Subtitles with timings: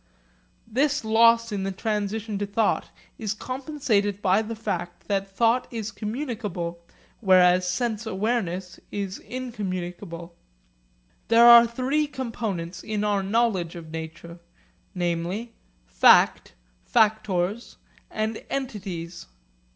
[0.65, 5.91] This loss in the transition to thought is compensated by the fact that thought is
[5.91, 6.79] communicable
[7.19, 10.35] whereas sense awareness is incommunicable.
[11.27, 14.39] Thus there are three components in our knowledge of nature,
[14.95, 15.53] namely,
[15.85, 17.77] fact, factors,
[18.09, 19.27] and entities.